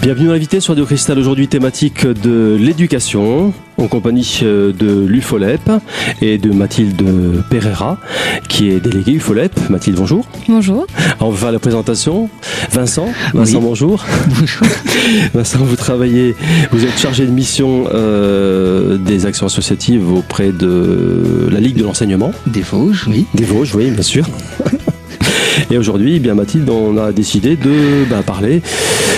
Bienvenue 0.00 0.30
invité 0.30 0.60
sur 0.60 0.74
Radio 0.74 0.86
Cristal 0.86 1.18
aujourd'hui 1.18 1.48
thématique 1.48 2.06
de 2.06 2.56
l'éducation 2.58 3.52
en 3.78 3.88
compagnie 3.88 4.40
euh, 4.44 4.72
de 4.72 5.04
l'UFOLEP 5.04 5.70
et 6.22 6.38
de 6.38 6.52
Mathilde 6.52 7.02
Pereira 7.50 7.98
qui 8.48 8.70
est 8.70 8.78
déléguée 8.78 9.12
UFOLEP. 9.14 9.70
Mathilde, 9.70 9.96
bonjour. 9.96 10.24
Bonjour. 10.48 10.86
on 11.20 11.30
va 11.30 11.36
faire 11.36 11.52
la 11.52 11.58
présentation. 11.58 12.30
Vincent, 12.70 13.08
Vincent, 13.34 13.60
bonjour. 13.60 14.04
Bonjour. 14.38 14.66
Vincent, 15.34 15.58
vous 15.64 15.76
travaillez, 15.76 16.36
vous 16.70 16.84
êtes 16.84 16.98
chargé 16.98 17.26
de 17.26 17.32
mission 17.32 17.86
euh, 17.92 18.98
des 18.98 19.26
actions 19.26 19.46
associatives 19.46 20.12
auprès 20.12 20.52
de 20.52 21.48
la 21.50 21.58
Ligue 21.58 21.76
de 21.76 21.82
l'enseignement. 21.84 22.30
Des 22.46 22.62
Vosges, 22.62 23.08
oui. 23.08 23.26
Des 23.34 23.44
Vosges, 23.44 23.74
oui, 23.74 23.90
bien 23.90 24.02
sûr. 24.02 24.26
Et 25.70 25.78
aujourd'hui, 25.78 26.16
eh 26.16 26.18
bien 26.18 26.34
Mathilde, 26.34 26.68
on 26.70 26.96
a 26.96 27.12
décidé 27.12 27.56
de 27.56 28.04
ben, 28.08 28.22
parler, 28.22 28.62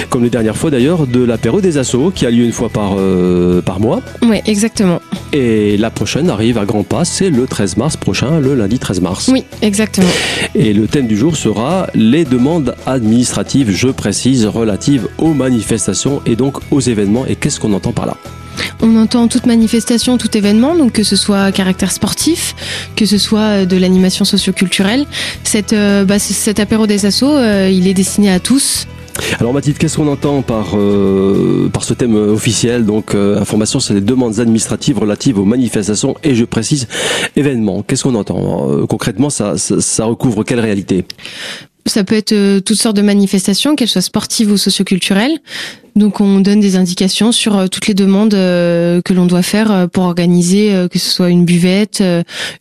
comme 0.09 0.23
les 0.23 0.31
dernières 0.31 0.57
fois 0.57 0.71
d'ailleurs, 0.71 1.07
de 1.07 1.23
l'apéro 1.23 1.61
des 1.61 1.79
assos 1.79 2.12
qui 2.15 2.27
a 2.27 2.31
lieu 2.31 2.45
une 2.45 2.53
fois 2.53 2.69
par, 2.69 2.97
euh, 2.98 3.61
par 3.62 3.81
mois. 3.81 4.01
Oui, 4.23 4.41
exactement. 4.47 5.01
Et 5.33 5.77
la 5.77 5.91
prochaine 5.91 6.31
arrive 6.31 6.59
à 6.59 6.65
grands 6.65 6.83
pas, 6.83 7.05
c'est 7.05 7.31
le 7.31 7.47
13 7.47 7.77
mars 7.77 7.97
prochain, 7.97 8.41
le 8.41 8.55
lundi 8.55 8.79
13 8.79 9.01
mars. 9.01 9.29
Oui, 9.33 9.45
exactement. 9.62 10.09
Et 10.55 10.73
le 10.73 10.87
thème 10.87 11.07
du 11.07 11.17
jour 11.17 11.37
sera 11.37 11.87
les 11.95 12.25
demandes 12.25 12.75
administratives, 12.87 13.70
je 13.70 13.89
précise, 13.89 14.47
relatives 14.47 15.09
aux 15.19 15.34
manifestations 15.34 16.23
et 16.27 16.37
donc 16.37 16.59
aux 16.70 16.81
événements. 16.81 17.27
Et 17.27 17.37
qu'est-ce 17.37 17.61
qu'on 17.61 17.73
entend 17.73 17.93
par 17.93 18.07
là? 18.07 18.17
On 18.82 18.96
entend 18.96 19.28
toute 19.28 19.46
manifestation, 19.46 20.19
tout 20.19 20.37
événement, 20.37 20.74
donc 20.74 20.92
que 20.92 21.02
ce 21.02 21.16
soit 21.16 21.42
à 21.42 21.52
caractère 21.52 21.92
sportif, 21.92 22.55
que 22.96 23.06
ce 23.06 23.19
soit 23.19 23.41
euh, 23.41 23.66
de 23.66 23.77
l'animation 23.77 24.25
socioculturelle. 24.25 25.06
Cette, 25.44 25.72
euh, 25.72 26.05
bah, 26.05 26.19
cet 26.19 26.61
apéro 26.61 26.86
des 26.86 27.06
assos, 27.06 27.36
euh, 27.36 27.70
il 27.70 27.86
est 27.89 27.94
destiné 27.94 28.30
à 28.30 28.41
tous. 28.41 28.86
Alors 29.39 29.52
Mathilde, 29.52 29.77
qu'est-ce 29.77 29.97
qu'on 29.97 30.06
entend 30.06 30.41
par, 30.41 30.77
par 31.72 31.84
ce 31.84 31.92
thème 31.92 32.14
officiel? 32.14 32.86
Donc 32.86 33.14
information, 33.14 33.78
c'est 33.78 33.92
les 33.92 34.00
demandes 34.00 34.39
administratives 34.39 34.98
relatives 34.98 35.39
aux 35.39 35.45
manifestations 35.45 36.14
et 36.22 36.34
je 36.34 36.45
précise 36.45 36.86
événements. 37.36 37.83
Qu'est-ce 37.83 38.05
qu'on 38.05 38.14
entend? 38.14 38.86
Concrètement, 38.89 39.28
ça 39.28 40.05
recouvre 40.05 40.45
quelle 40.45 40.61
réalité? 40.61 41.05
Ça 41.86 42.05
peut 42.05 42.14
être 42.14 42.33
euh, 42.33 42.61
toutes 42.61 42.78
sortes 42.78 42.97
de 42.97 43.03
manifestations, 43.03 43.77
qu'elles 43.77 43.89
soient 43.89 44.03
sportives 44.03 44.50
ou 44.50 44.56
socioculturelles. 44.56 45.39
Donc 45.97 46.20
on 46.20 46.41
donne 46.41 46.61
des 46.61 46.77
indications 46.77 47.33
sur 47.33 47.56
euh, 47.56 47.67
toutes 47.67 47.86
les 47.86 47.95
demandes 47.95 48.34
euh, 48.34 49.03
que 49.03 49.12
l'on 49.12 49.27
doit 49.27 49.42
faire 49.42 49.89
pour 49.92 50.05
organiser, 50.05 50.86
que 50.91 50.98
ce 50.98 51.11
soit 51.11 51.31
une 51.31 51.45
buvette, 51.45 52.03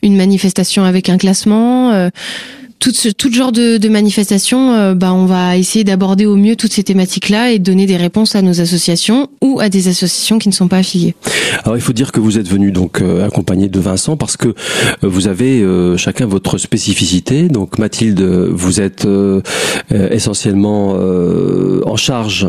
une 0.02 0.16
manifestation 0.16 0.84
avec 0.84 1.08
un 1.08 1.18
classement 1.18 2.10
tout, 2.80 2.92
ce, 2.94 3.10
tout 3.10 3.30
genre 3.30 3.52
de, 3.52 3.76
de 3.76 3.88
manifestations, 3.88 4.72
euh, 4.72 4.94
bah, 4.94 5.12
on 5.12 5.26
va 5.26 5.58
essayer 5.58 5.84
d'aborder 5.84 6.24
au 6.24 6.34
mieux 6.34 6.56
toutes 6.56 6.72
ces 6.72 6.82
thématiques-là 6.82 7.52
et 7.52 7.58
de 7.58 7.64
donner 7.64 7.86
des 7.86 7.98
réponses 7.98 8.34
à 8.34 8.42
nos 8.42 8.60
associations 8.60 9.28
ou 9.42 9.60
à 9.60 9.68
des 9.68 9.88
associations 9.88 10.38
qui 10.38 10.48
ne 10.48 10.54
sont 10.54 10.66
pas 10.66 10.78
affiliées. 10.78 11.14
Alors 11.64 11.76
il 11.76 11.82
faut 11.82 11.92
dire 11.92 12.10
que 12.10 12.20
vous 12.20 12.38
êtes 12.38 12.48
venu 12.48 12.72
donc 12.72 13.02
euh, 13.02 13.26
accompagné 13.26 13.68
de 13.68 13.78
Vincent 13.78 14.16
parce 14.16 14.36
que 14.36 14.48
euh, 14.48 14.52
vous 15.02 15.28
avez 15.28 15.62
chacun 15.98 16.26
votre 16.26 16.56
spécificité. 16.56 17.48
Donc 17.48 17.78
Mathilde, 17.78 18.22
vous 18.22 18.80
êtes 18.80 19.06
essentiellement 19.90 20.92
en 20.92 21.96
charge 21.96 22.48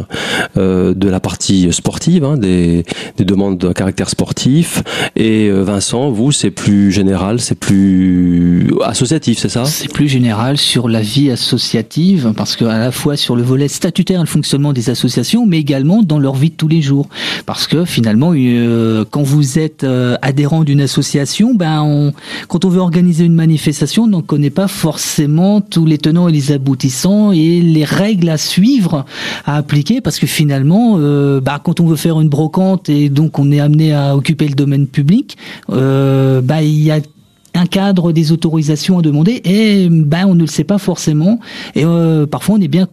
de 0.55 1.09
la 1.09 1.19
partie 1.19 1.73
sportive, 1.73 2.23
hein, 2.23 2.37
des, 2.37 2.85
des, 3.17 3.25
demandes 3.25 3.57
de 3.57 3.73
caractère 3.73 4.09
sportif, 4.09 4.83
et 5.17 5.49
Vincent, 5.49 6.11
vous 6.11 6.31
c'est 6.31 6.52
plus 6.52 6.91
général, 6.91 7.41
c'est 7.41 7.55
plus 7.55 8.71
associatif, 8.83 9.39
c'est 9.39 9.49
ça? 9.49 9.65
C'est 9.65 9.91
plus 9.91 10.07
général 10.07 10.20
sur 10.55 10.88
la 10.88 11.02
vie 11.02 11.31
associative, 11.31 12.33
parce 12.36 12.55
que 12.55 12.66
à 12.66 12.77
la 12.77 12.92
fois 12.92 13.17
sur 13.17 13.36
le 13.36 13.43
volet 13.43 13.67
statutaire, 13.67 14.21
le 14.21 14.27
fonctionnement 14.27 14.73
des 14.73 14.89
associations, 14.89 15.45
mais 15.45 15.59
également 15.59 16.04
dans 16.04 16.20
leur 16.20 16.36
vie 16.36 16.49
de 16.49 16.55
tous 16.55 16.67
les 16.67 16.82
jours. 16.82 17.08
Parce 17.45 17.67
que 17.67 17.86
finalement, 17.86 18.33
euh, 18.36 19.05
quand 19.09 19.23
vous 19.23 19.59
êtes 19.59 19.83
euh, 19.83 20.17
adhérent 20.21 20.64
d'une 20.64 20.82
association, 20.82 21.54
ben 21.55 21.82
on, 21.82 22.14
quand 22.48 22.65
on 22.65 22.70
veut 22.70 22.80
organiser 22.80 23.26
une 23.26 23.36
manifestation, 23.36 24.04
on 24.04 24.08
n'en 24.08 24.21
connaît 24.21 24.49
pas 24.49 24.67
forcément 24.67 25.61
tous 25.61 25.86
les 25.86 25.98
tenants 25.98 26.27
et 26.27 26.32
les 26.32 26.52
aboutissants 26.52 27.32
et 27.32 27.61
les 27.61 27.86
règles 27.86 28.30
à 28.30 28.38
suivre, 28.38 29.05
à 29.45 29.58
appliquer, 29.58 30.02
parce 30.02 30.20
que 30.20 30.27
finalement, 30.27 30.95
euh, 30.98 31.42
bah, 31.42 31.59
quand 31.64 31.80
on 31.80 31.88
veut 31.88 31.95
faire 31.95 32.20
une 32.20 32.30
brocante 32.30 32.89
et 32.89 33.09
donc 33.09 33.39
on 33.39 33.52
est 33.52 33.59
amené 33.59 33.93
à 33.93 34.15
occuper 34.15 34.48
le 34.48 34.55
domaine 34.55 34.88
public, 34.88 35.38
euh, 35.71 36.42
bah, 36.42 36.61
il 36.64 36.82
y 36.82 36.92
a 36.92 36.99
un 37.54 37.66
cadre 37.66 38.12
des 38.12 38.32
autorisations 38.32 39.00
à 39.00 39.02
demander 39.02 39.42
et 39.44 39.88
ben 39.89 40.26
on 40.26 40.36
ne 40.36 40.42
le 40.42 40.48
sait 40.48 40.64
pas 40.64 40.78
forcément. 40.78 41.39
Et 41.76 41.86
euh, 41.86 42.26
parfois 42.26 42.56
on 42.56 42.62
est 42.62 42.67
bien 42.67 42.88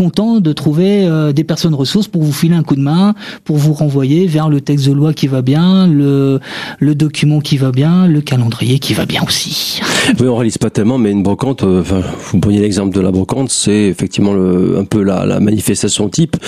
content 0.00 0.40
de 0.40 0.54
trouver 0.54 1.04
euh, 1.04 1.32
des 1.34 1.44
personnes 1.44 1.74
ressources 1.74 2.08
pour 2.08 2.22
vous 2.22 2.32
filer 2.32 2.54
un 2.54 2.62
coup 2.62 2.74
de 2.74 2.80
main, 2.80 3.14
pour 3.44 3.58
vous 3.58 3.74
renvoyer 3.74 4.26
vers 4.26 4.48
le 4.48 4.62
texte 4.62 4.86
de 4.86 4.92
loi 4.92 5.12
qui 5.12 5.26
va 5.26 5.42
bien, 5.42 5.86
le, 5.86 6.40
le 6.78 6.94
document 6.94 7.40
qui 7.40 7.58
va 7.58 7.70
bien, 7.70 8.06
le 8.06 8.22
calendrier 8.22 8.78
qui 8.78 8.94
va 8.94 9.04
bien 9.04 9.20
aussi. 9.26 9.82
Oui, 10.18 10.26
on 10.26 10.36
réalise 10.36 10.56
pas 10.56 10.70
tellement, 10.70 10.96
mais 10.96 11.10
une 11.10 11.22
brocante, 11.22 11.64
euh, 11.64 11.82
enfin, 11.82 12.00
vous 12.32 12.38
preniez 12.38 12.60
l'exemple 12.60 12.94
de 12.94 13.00
la 13.02 13.10
brocante, 13.10 13.50
c'est 13.50 13.88
effectivement 13.88 14.32
le, 14.32 14.78
un 14.78 14.84
peu 14.84 15.02
la, 15.02 15.26
la, 15.26 15.38
manifestation 15.38 16.08
type. 16.08 16.38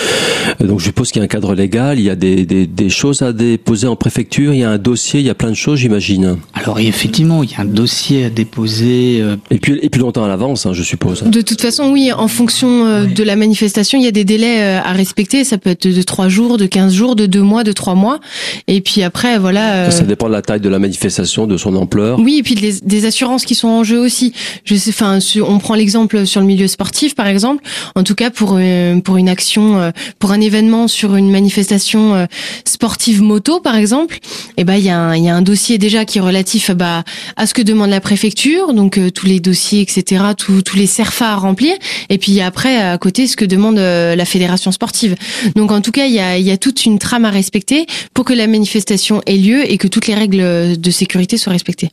Euh, 0.59 0.65
donc 0.65 0.79
je 0.79 0.85
suppose 0.85 1.11
qu'il 1.11 1.19
y 1.19 1.21
a 1.21 1.25
un 1.25 1.27
cadre 1.27 1.53
légal, 1.53 1.99
il 1.99 2.05
y 2.05 2.09
a 2.09 2.15
des, 2.15 2.47
des, 2.47 2.65
des, 2.65 2.89
choses 2.89 3.21
à 3.21 3.33
déposer 3.33 3.85
en 3.85 3.95
préfecture, 3.95 4.55
il 4.55 4.61
y 4.61 4.63
a 4.63 4.71
un 4.71 4.79
dossier, 4.79 5.19
il 5.19 5.27
y 5.27 5.29
a 5.29 5.35
plein 5.35 5.51
de 5.51 5.55
choses, 5.55 5.77
j'imagine. 5.77 6.37
Alors 6.55 6.79
effectivement, 6.79 7.43
il 7.43 7.51
y 7.51 7.55
a 7.55 7.61
un 7.61 7.65
dossier 7.65 8.25
à 8.25 8.29
déposer. 8.31 9.23
Et 9.51 9.59
puis, 9.59 9.77
et 9.79 9.91
puis 9.91 10.01
longtemps 10.01 10.23
à 10.23 10.27
l'avance, 10.27 10.65
hein, 10.65 10.73
je 10.73 10.81
suppose. 10.81 11.21
De 11.21 11.41
toute 11.41 11.61
façon, 11.61 11.91
oui, 11.91 12.11
en 12.11 12.27
fonction 12.27 13.05
de 13.05 13.23
la 13.23 13.35
manifestation, 13.43 13.99
il 13.99 14.05
y 14.05 14.07
a 14.07 14.11
des 14.11 14.23
délais 14.23 14.61
euh, 14.61 14.79
à 14.81 14.93
respecter. 14.93 15.43
Ça 15.43 15.57
peut 15.57 15.71
être 15.71 15.87
de 15.87 16.01
3 16.01 16.29
jours, 16.29 16.57
de 16.57 16.65
15 16.65 16.93
jours, 16.93 17.15
de 17.15 17.25
2 17.25 17.41
mois, 17.41 17.63
de 17.63 17.71
3 17.71 17.95
mois. 17.95 18.19
Et 18.67 18.81
puis 18.81 19.03
après, 19.03 19.37
voilà. 19.37 19.73
Euh, 19.73 19.91
ça 19.91 20.03
dépend 20.03 20.27
de 20.27 20.33
la 20.33 20.41
taille 20.41 20.61
de 20.61 20.69
la 20.69 20.79
manifestation, 20.79 21.45
de 21.45 21.57
son 21.57 21.75
ampleur. 21.75 22.19
Oui, 22.19 22.37
et 22.39 22.43
puis 22.43 22.55
des, 22.55 22.73
des 22.81 23.05
assurances 23.05 23.45
qui 23.45 23.55
sont 23.55 23.67
en 23.67 23.83
jeu 23.83 23.99
aussi. 23.99 24.33
Je 24.63 24.75
sais, 24.75 24.91
enfin, 24.91 25.19
on 25.45 25.59
prend 25.59 25.75
l'exemple 25.75 26.25
sur 26.25 26.41
le 26.41 26.47
milieu 26.47 26.67
sportif, 26.67 27.15
par 27.15 27.27
exemple. 27.27 27.63
En 27.95 28.03
tout 28.03 28.15
cas, 28.15 28.29
pour 28.29 28.55
euh, 28.57 28.99
pour 29.01 29.17
une 29.17 29.29
action, 29.29 29.91
pour 30.19 30.31
un 30.31 30.39
événement 30.39 30.87
sur 30.87 31.15
une 31.15 31.29
manifestation 31.29 32.27
sportive 32.65 33.21
moto, 33.21 33.59
par 33.59 33.75
exemple, 33.75 34.19
eh 34.57 34.63
ben 34.63 34.75
il 34.75 34.85
y 34.85 34.89
a 34.89 34.97
un, 34.97 35.15
il 35.15 35.23
y 35.23 35.29
a 35.29 35.35
un 35.35 35.41
dossier 35.41 35.77
déjà 35.77 36.05
qui 36.05 36.19
est 36.19 36.21
relatif 36.21 36.71
bah, 36.71 37.03
à 37.35 37.47
ce 37.47 37.53
que 37.53 37.61
demande 37.61 37.89
la 37.89 38.01
préfecture, 38.01 38.73
donc 38.73 38.99
tous 39.13 39.25
les 39.25 39.39
dossiers, 39.39 39.81
etc., 39.81 40.23
tous 40.37 40.75
les 40.75 40.87
CERFA 40.87 41.31
à 41.33 41.35
remplir. 41.35 41.75
Et 42.09 42.17
puis 42.17 42.39
après, 42.41 42.77
à 42.77 42.97
côté 42.97 43.22
ce 43.27 43.35
que 43.35 43.45
demande 43.45 43.79
euh, 43.79 44.15
la 44.15 44.25
fédération 44.25 44.71
sportive. 44.71 45.15
Donc 45.55 45.71
en 45.71 45.81
tout 45.81 45.91
cas, 45.91 46.05
il 46.05 46.13
y 46.13 46.51
a 46.51 46.57
toute 46.57 46.85
une 46.85 46.99
trame 46.99 47.25
à 47.25 47.29
respecter 47.29 47.85
pour 48.13 48.25
que 48.25 48.33
la 48.33 48.47
manifestation 48.47 49.21
ait 49.25 49.37
lieu 49.37 49.69
et 49.69 49.77
que 49.77 49.87
toutes 49.87 50.07
les 50.07 50.15
règles 50.15 50.79
de 50.79 50.91
sécurité 50.91 51.37
soient 51.37 51.53
respectées. 51.53 51.89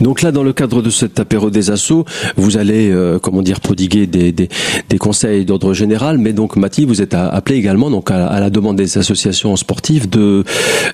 Donc 0.00 0.22
là, 0.22 0.32
dans 0.32 0.42
le 0.42 0.52
cadre 0.52 0.82
de 0.82 0.90
cet 0.90 1.20
apéro 1.20 1.50
des 1.50 1.70
assauts, 1.70 2.04
vous 2.36 2.56
allez, 2.56 2.90
euh, 2.90 3.18
comment 3.18 3.42
dire, 3.42 3.60
prodiguer 3.60 4.06
des, 4.06 4.32
des, 4.32 4.48
des 4.88 4.98
conseils 4.98 5.44
d'ordre 5.44 5.74
général, 5.74 6.18
mais 6.18 6.32
donc 6.32 6.56
Mathilde, 6.56 6.88
vous 6.88 7.02
êtes 7.02 7.14
appelé 7.14 7.56
également, 7.58 7.90
donc 7.90 8.10
à, 8.10 8.40
la 8.40 8.50
demande 8.50 8.76
des 8.76 8.98
associations 8.98 9.56
sportives, 9.56 10.08
de 10.08 10.44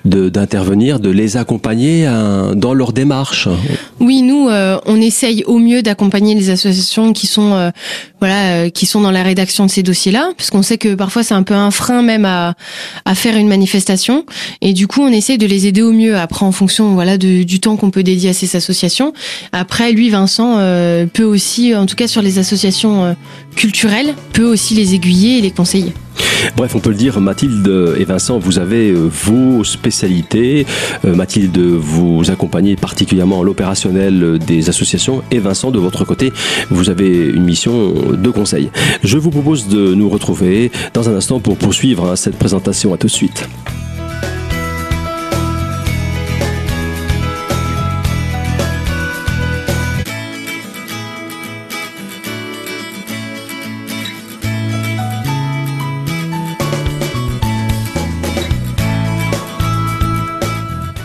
d'intervenir, 0.05 0.99
de, 0.99 1.09
les 1.09 1.37
accompagner 1.37 2.09
dans 2.55 2.73
leur 2.73 2.93
démarche. 2.93 3.47
Oui, 3.99 4.21
nous, 4.21 4.49
euh, 4.49 4.79
on 4.85 4.99
essaye 4.99 5.43
au 5.45 5.59
mieux 5.59 5.81
d'accompagner 5.81 6.35
les 6.35 6.49
associations 6.49 7.13
qui 7.13 7.27
sont, 7.27 7.53
euh, 7.53 7.69
voilà, 8.19 8.69
qui 8.69 8.85
sont 8.85 9.01
dans 9.01 9.11
la 9.11 9.23
rédaction 9.23 9.65
de 9.65 9.71
ces 9.71 9.83
dossiers-là, 9.83 10.31
parce 10.37 10.49
qu'on 10.49 10.61
sait 10.63 10.77
que 10.77 10.95
parfois 10.95 11.23
c'est 11.23 11.33
un 11.33 11.43
peu 11.43 11.53
un 11.53 11.71
frein 11.71 12.01
même 12.01 12.25
à, 12.25 12.55
à 13.05 13.15
faire 13.15 13.35
une 13.37 13.47
manifestation, 13.47 14.25
et 14.61 14.73
du 14.73 14.87
coup, 14.87 15.01
on 15.01 15.11
essaye 15.11 15.37
de 15.37 15.45
les 15.45 15.67
aider 15.67 15.81
au 15.81 15.91
mieux. 15.91 16.17
Après, 16.17 16.45
en 16.45 16.51
fonction, 16.51 16.93
voilà, 16.93 17.17
du 17.17 17.59
temps 17.59 17.77
qu'on 17.77 17.91
peut 17.91 18.03
dédier 18.03 18.29
à 18.29 18.33
ces 18.33 18.55
associations 18.55 18.70
Après, 19.51 19.91
lui, 19.91 20.09
Vincent, 20.09 20.57
euh, 20.57 21.05
peut 21.05 21.23
aussi, 21.23 21.75
en 21.75 21.85
tout 21.85 21.95
cas 21.95 22.07
sur 22.07 22.21
les 22.21 22.39
associations 22.39 23.03
euh, 23.03 23.13
culturelles, 23.55 24.13
peut 24.33 24.45
aussi 24.45 24.73
les 24.75 24.93
aiguiller 24.95 25.37
et 25.37 25.41
les 25.41 25.51
conseiller. 25.51 25.93
Bref, 26.55 26.75
on 26.75 26.79
peut 26.79 26.89
le 26.89 26.95
dire, 26.95 27.19
Mathilde 27.19 27.95
et 27.97 28.03
Vincent, 28.03 28.39
vous 28.39 28.59
avez 28.59 28.89
euh, 28.89 29.09
vos 29.09 29.63
spécialités. 29.63 30.65
Mathilde, 31.03 31.57
vous 31.57 32.29
accompagnez 32.31 32.75
particulièrement 32.75 33.43
l'opérationnel 33.43 34.39
des 34.39 34.69
associations 34.69 35.23
et 35.31 35.39
Vincent, 35.39 35.71
de 35.71 35.79
votre 35.79 36.05
côté, 36.05 36.31
vous 36.69 36.89
avez 36.89 37.27
une 37.27 37.43
mission 37.43 37.93
de 38.11 38.29
conseil. 38.29 38.69
Je 39.03 39.17
vous 39.17 39.31
propose 39.31 39.67
de 39.67 39.93
nous 39.93 40.09
retrouver 40.09 40.71
dans 40.93 41.09
un 41.09 41.15
instant 41.15 41.39
pour 41.39 41.57
poursuivre 41.57 42.11
hein, 42.11 42.15
cette 42.15 42.37
présentation. 42.37 42.93
À 42.93 42.97
tout 42.97 43.07
de 43.07 43.11
suite. 43.11 43.47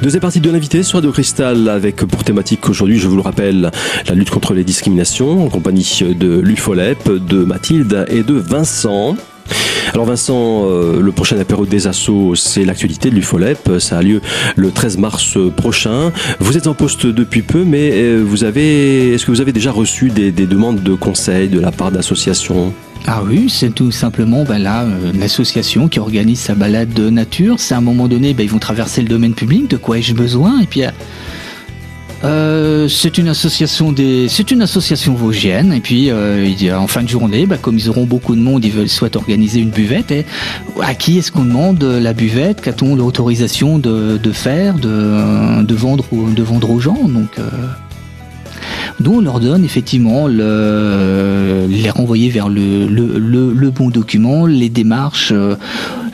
Deuxième 0.07 0.21
partie 0.21 0.39
de 0.39 0.49
l'invité 0.53 0.85
sur 0.85 0.99
Radio 0.99 1.11
Cristal 1.11 1.69
avec 1.69 1.97
pour 1.97 2.23
thématique 2.23 2.69
aujourd'hui, 2.69 2.97
je 2.97 3.09
vous 3.09 3.17
le 3.17 3.23
rappelle, 3.23 3.73
la 4.07 4.15
lutte 4.15 4.31
contre 4.31 4.55
les 4.55 4.63
discriminations 4.63 5.45
en 5.45 5.49
compagnie 5.49 6.05
de 6.17 6.39
l'UFOLEP, 6.39 7.09
de 7.09 7.45
Mathilde 7.45 8.07
et 8.09 8.23
de 8.23 8.35
Vincent. 8.35 9.17
Alors 9.93 10.07
Vincent, 10.07 10.65
euh, 10.67 11.01
le 11.01 11.13
prochain 11.13 11.39
apéro 11.39 11.67
des 11.67 11.87
assauts, 11.87 12.35
c'est 12.35 12.65
l'actualité 12.65 13.11
de 13.11 13.15
l'UFOLEP. 13.15 13.79
Ça 13.79 13.99
a 13.99 14.03
lieu 14.03 14.21
le 14.57 14.71
13 14.71 14.99
mars 14.99 15.39
prochain. 15.57 16.13
Vous 16.41 16.57
êtes 16.57 16.67
en 16.67 16.75
poste 16.75 17.07
depuis 17.07 17.43
peu, 17.43 17.65
mais 17.65 17.91
euh, 17.93 18.23
vous 18.27 18.45
avez, 18.45 19.13
est-ce 19.15 19.27
que 19.27 19.31
vous 19.31 19.41
avez 19.41 19.53
déjà 19.53 19.73
reçu 19.73 20.11
des, 20.11 20.33
des 20.33 20.47
demandes 20.47 20.83
de 20.83 20.95
conseils 20.95 21.49
de 21.49 21.61
la 21.61 21.73
part 21.73 21.91
d'associations? 21.91 22.73
Ah 23.09 23.23
oui, 23.25 23.49
c'est 23.49 23.71
tout 23.71 23.93
simplement 23.93 24.43
ben 24.43 24.59
là 24.59 24.83
euh, 24.83 25.13
l'association 25.17 25.87
qui 25.87 26.01
organise 26.01 26.41
sa 26.41 26.55
balade 26.55 26.93
de 26.93 27.09
nature. 27.09 27.61
C'est 27.61 27.75
à 27.75 27.79
un 27.79 27.83
moment 27.83 28.09
donné, 28.09 28.35
ben, 28.35 28.43
ils 28.43 28.51
vont 28.51 28.59
traverser 28.59 29.01
le 29.01 29.09
domaine 29.09 29.35
public. 29.35 29.71
De 29.71 29.77
quoi 29.77 29.99
ai-je 29.99 30.15
besoin? 30.15 30.61
Et 30.61 30.67
puis 30.67 30.83
euh, 32.27 32.89
c'est 32.89 33.19
une 33.19 33.29
association 33.29 33.93
des, 33.93 34.29
c'est 34.29 34.51
une 34.51 34.63
association 34.63 35.15
vosgienne. 35.15 35.73
Et 35.73 35.81
puis 35.81 36.11
euh, 36.11 36.49
en 36.77 36.87
fin 36.87 37.03
de 37.03 37.09
journée, 37.09 37.47
ben, 37.47 37.59
comme 37.59 37.79
ils 37.79 37.89
auront 37.89 38.05
beaucoup 38.05 38.35
de 38.35 38.41
monde, 38.41 38.65
ils 38.65 38.73
veulent 38.73 38.89
souhaitent 38.89 39.17
organiser 39.17 39.61
une 39.61 39.71
buvette. 39.71 40.11
Et 40.11 40.25
à 40.83 40.95
qui 40.95 41.19
est-ce 41.19 41.33
qu'on 41.33 41.45
demande 41.45 41.83
la 41.83 42.13
buvette? 42.13 42.61
Qu'a-t-on 42.61 42.97
l'autorisation 42.97 43.79
de, 43.79 44.19
faire, 44.33 44.75
de, 44.75 45.63
de 45.63 45.75
vendre, 45.75 46.05
de 46.13 46.43
vendre 46.43 46.71
aux 46.71 46.81
gens? 46.81 47.09
Donc 47.09 47.39
d'où 49.01 49.15
on 49.15 49.21
leur 49.21 49.41
donne 49.41 49.65
effectivement 49.65 50.27
le, 50.27 51.67
les 51.69 51.91
renvoyer 51.91 52.31
vers 52.31 52.49
le, 52.49 52.87
le, 52.87 53.53
le, 53.53 53.71
bon 53.71 53.91
document, 53.91 54.47
les 54.47 54.69
démarches. 54.69 55.33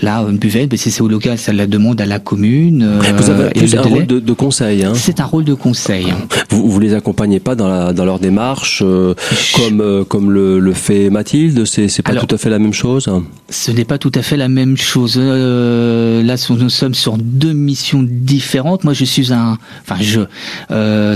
Euh, 0.03 0.07
là, 0.07 0.25
une 0.29 0.39
buvette, 0.39 0.71
ben, 0.71 0.77
c'est 0.77 1.01
au 1.01 1.09
local, 1.09 1.39
ça 1.39 1.53
la 1.53 1.67
demande 1.67 2.01
à 2.01 2.07
la 2.07 2.19
commune. 2.19 2.83
Euh, 2.83 3.13
vous 3.17 3.31
avez 3.31 3.51
plus 3.51 3.75
un 3.75 3.83
rôle 3.83 4.07
de, 4.07 4.21
de 4.21 4.33
conseil. 4.33 4.85
Hein. 4.85 4.93
C'est 4.95 5.21
un 5.21 5.25
rôle 5.25 5.45
de 5.45 5.55
conseil. 5.55 6.13
Vous, 6.51 6.69
vous 6.69 6.81
les 6.81 6.95
accompagnez 6.95 7.41
pas 7.41 7.55
dans, 7.55 7.69
la, 7.69 7.93
dans 7.93 8.05
leur 8.05 8.19
démarche 8.19 8.83
euh, 8.85 9.15
comme, 9.55 10.05
comme 10.07 10.31
le, 10.31 10.59
le, 10.59 10.73
fait 10.73 11.11
Mathilde 11.11 11.65
C'est 11.65 12.03
pas 12.03 12.15
tout 12.15 12.35
à 12.35 12.39
fait 12.39 12.51
la 12.51 12.59
même 12.59 12.73
chose? 12.73 13.09
Ce 13.49 13.71
n'est 13.71 13.85
pas 13.85 13.99
tout 13.99 14.13
à 14.15 14.23
fait 14.23 14.37
la 14.37 14.49
même 14.49 14.77
chose. 14.77 15.19
là, 15.19 16.37
nous 16.51 16.71
sommes 16.71 16.95
sur 16.95 17.19
deux 17.19 17.53
missions 17.53 18.03
différentes. 18.03 18.85
Moi, 18.85 18.93
je 18.93 19.05
suis 19.05 19.33
un... 19.33 19.59
Enfin, 19.83 19.97
je... 20.01 20.21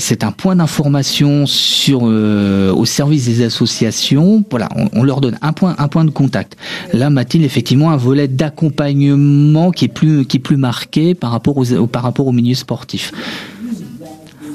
c'est 0.01 0.25
un 0.25 0.33
point 0.33 0.57
d'information 0.57 1.47
sur 1.47 2.01
euh, 2.05 2.73
au 2.73 2.85
service 2.85 3.27
des 3.27 3.45
associations, 3.45 4.45
voilà, 4.51 4.69
on, 4.93 5.03
leur 5.03 5.21
donne 5.21 5.39
un 5.43 5.53
point 5.53 5.75
un 5.79 5.89
point 5.89 6.05
de 6.05 6.11
contact. 6.11 6.57
Là, 6.93 7.11
Mathilde, 7.11 7.45
effectivement, 7.45 7.91
un 7.91 7.97
volet 7.97 8.29
d'accompagnement 8.29 8.76
qui 9.75 9.85
est 9.85 9.89
plus 9.89 10.27
qui 10.27 10.37
est 10.37 10.41
plus 10.41 10.57
marqué 10.57 11.15
par 11.15 11.31
rapport 11.31 11.57
aux 11.57 11.87
par 11.87 12.03
rapport 12.03 12.27
au 12.27 12.33
milieu 12.33 12.55
sportif 12.55 13.13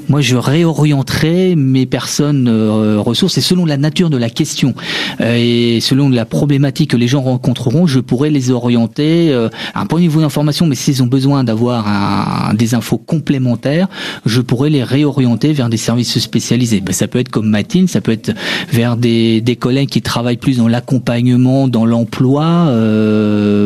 moi 0.08 0.20
je 0.20 0.36
réorienterai 0.36 1.56
mes 1.56 1.86
personnes 1.86 2.48
euh, 2.48 2.98
ressources 2.98 3.38
et 3.38 3.40
selon 3.40 3.64
la 3.64 3.76
nature 3.76 4.10
de 4.10 4.16
la 4.16 4.30
question 4.30 4.74
euh, 5.20 5.36
et 5.36 5.80
selon 5.80 6.08
la 6.08 6.24
problématique 6.24 6.90
que 6.90 6.96
les 6.96 7.08
gens 7.08 7.22
rencontreront, 7.22 7.86
je 7.86 8.00
pourrais 8.00 8.30
les 8.30 8.50
orienter 8.50 9.30
euh, 9.30 9.48
à 9.74 9.82
un 9.82 9.86
point 9.86 9.98
de 10.00 10.04
niveau 10.04 10.20
d'information, 10.20 10.66
mais 10.66 10.74
s'ils 10.74 11.02
ont 11.02 11.06
besoin 11.06 11.44
d'avoir 11.44 12.52
des 12.54 12.74
infos 12.74 12.98
complémentaires, 12.98 13.88
je 14.26 14.40
pourrais 14.40 14.70
les 14.70 14.82
réorienter 14.82 15.52
vers 15.52 15.68
des 15.68 15.76
services 15.76 16.18
spécialisés. 16.18 16.80
Ben, 16.80 16.92
ça 16.92 17.08
peut 17.08 17.18
être 17.18 17.30
comme 17.30 17.48
Mathilde, 17.48 17.88
ça 17.88 18.00
peut 18.00 18.12
être 18.12 18.32
vers 18.70 18.96
des, 18.96 19.40
des 19.40 19.56
collègues 19.56 19.88
qui 19.88 20.02
travaillent 20.02 20.36
plus 20.36 20.58
dans 20.58 20.68
l'accompagnement, 20.68 21.68
dans 21.68 21.86
l'emploi, 21.86 22.70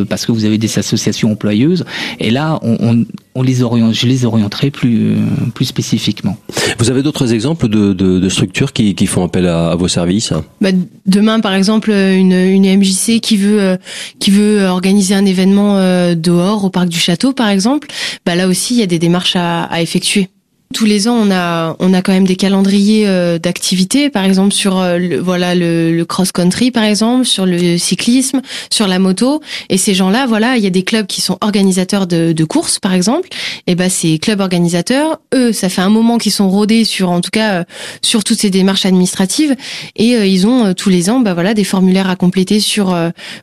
parce 0.08 0.26
que 0.26 0.32
vous 0.32 0.44
avez 0.44 0.58
des 0.58 0.78
associations 0.78 1.32
employeuses. 1.32 1.84
Et 2.20 2.30
là, 2.30 2.58
on, 2.62 2.76
on, 2.80 3.04
on 3.36 3.42
les 3.42 3.62
oriente, 3.62 3.94
je 3.94 4.06
les 4.06 4.24
orienterai 4.24 4.70
plus, 4.70 5.16
plus 5.54 5.66
spécifiquement. 5.66 6.36
Vous 6.78 6.90
avez 6.90 7.02
d'autres 7.02 7.32
exemples 7.32 7.68
de, 7.68 7.92
de, 7.92 8.18
de 8.18 8.28
structures 8.28 8.72
qui, 8.72 8.94
qui, 8.94 9.06
font 9.06 9.24
appel 9.24 9.46
à, 9.46 9.70
à 9.70 9.76
vos 9.76 9.88
services? 9.88 10.32
Bah, 10.60 10.70
Demain, 11.06 11.40
par 11.40 11.54
exemple, 11.54 11.90
une, 11.90 12.32
une 12.32 12.78
MJC 12.78 13.20
qui 13.20 13.36
veut 13.36 13.60
euh, 13.60 13.76
qui 14.18 14.30
veut 14.30 14.64
organiser 14.64 15.14
un 15.14 15.24
événement 15.24 15.78
euh, 15.78 16.14
dehors 16.14 16.64
au 16.64 16.70
parc 16.70 16.88
du 16.88 16.98
château, 16.98 17.32
par 17.32 17.48
exemple. 17.48 17.88
Bah 18.24 18.34
là 18.34 18.48
aussi, 18.48 18.74
il 18.74 18.80
y 18.80 18.82
a 18.82 18.86
des 18.86 18.98
démarches 18.98 19.36
à, 19.36 19.64
à 19.64 19.80
effectuer. 19.82 20.28
Tous 20.74 20.84
les 20.84 21.06
ans, 21.06 21.14
on 21.14 21.30
a 21.30 21.76
on 21.78 21.94
a 21.94 22.02
quand 22.02 22.12
même 22.12 22.26
des 22.26 22.34
calendriers 22.34 23.06
euh, 23.06 23.38
d'activités, 23.38 24.10
par 24.10 24.24
exemple 24.24 24.52
sur 24.52 24.78
euh, 24.80 24.98
le, 24.98 25.18
voilà 25.18 25.54
le, 25.54 25.96
le 25.96 26.04
cross 26.04 26.32
country, 26.32 26.72
par 26.72 26.82
exemple 26.82 27.24
sur 27.24 27.46
le 27.46 27.78
cyclisme, 27.78 28.42
sur 28.70 28.88
la 28.88 28.98
moto. 28.98 29.40
Et 29.70 29.78
ces 29.78 29.94
gens-là, 29.94 30.26
voilà, 30.26 30.56
il 30.56 30.64
y 30.64 30.66
a 30.66 30.70
des 30.70 30.82
clubs 30.82 31.06
qui 31.06 31.20
sont 31.20 31.38
organisateurs 31.40 32.08
de, 32.08 32.44
courses, 32.44 32.80
par 32.80 32.94
exemple. 32.94 33.28
Et 33.68 33.76
ben 33.76 33.88
ces 33.88 34.18
clubs 34.18 34.40
organisateurs, 34.40 35.20
eux, 35.34 35.52
ça 35.52 35.68
fait 35.68 35.82
un 35.82 35.88
moment 35.88 36.18
qu'ils 36.18 36.32
sont 36.32 36.50
rodés 36.50 36.84
sur, 36.84 37.10
en 37.10 37.20
tout 37.20 37.30
cas, 37.30 37.60
euh, 37.60 37.64
sur 38.02 38.24
toutes 38.24 38.40
ces 38.40 38.50
démarches 38.50 38.86
administratives, 38.86 39.54
et 39.94 40.12
ils 40.28 40.46
ont 40.46 40.74
tous 40.74 40.90
les 40.90 41.10
ans, 41.10 41.20
bah 41.20 41.34
voilà, 41.34 41.54
des 41.54 41.64
formulaires 41.64 42.10
à 42.10 42.16
compléter 42.16 42.60
sur, 42.60 42.96